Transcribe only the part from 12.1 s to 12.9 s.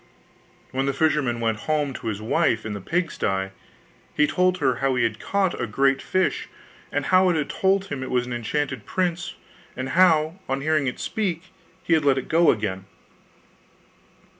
it go again.